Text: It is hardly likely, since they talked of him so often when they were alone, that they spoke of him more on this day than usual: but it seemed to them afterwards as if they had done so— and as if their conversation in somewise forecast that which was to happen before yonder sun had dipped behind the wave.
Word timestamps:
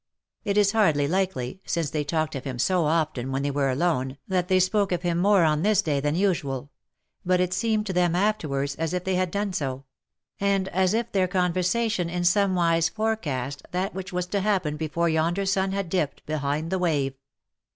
It 0.43 0.57
is 0.57 0.71
hardly 0.71 1.07
likely, 1.07 1.61
since 1.63 1.91
they 1.91 2.03
talked 2.03 2.33
of 2.33 2.43
him 2.43 2.57
so 2.57 2.85
often 2.85 3.31
when 3.31 3.43
they 3.43 3.51
were 3.51 3.69
alone, 3.69 4.17
that 4.27 4.47
they 4.47 4.59
spoke 4.59 4.91
of 4.91 5.03
him 5.03 5.19
more 5.19 5.43
on 5.43 5.61
this 5.61 5.83
day 5.83 5.99
than 5.99 6.15
usual: 6.15 6.71
but 7.23 7.39
it 7.39 7.53
seemed 7.53 7.85
to 7.85 7.93
them 7.93 8.15
afterwards 8.15 8.73
as 8.77 8.95
if 8.95 9.03
they 9.03 9.13
had 9.13 9.29
done 9.29 9.53
so— 9.53 9.85
and 10.39 10.67
as 10.69 10.95
if 10.95 11.11
their 11.11 11.27
conversation 11.27 12.09
in 12.09 12.23
somewise 12.23 12.89
forecast 12.89 13.61
that 13.69 13.93
which 13.93 14.11
was 14.11 14.25
to 14.25 14.39
happen 14.39 14.75
before 14.75 15.07
yonder 15.07 15.45
sun 15.45 15.71
had 15.71 15.87
dipped 15.87 16.25
behind 16.25 16.71
the 16.71 16.79
wave. 16.79 17.13